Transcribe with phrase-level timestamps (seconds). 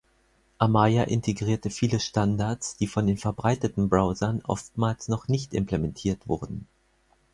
[0.57, 6.65] Amaya integrierte viele Standards, die von den verbreiteten Browsern oftmals noch nicht implementiert wurden.